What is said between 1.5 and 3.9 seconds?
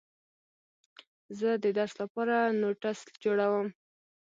د درس لپاره نوټس جوړوم.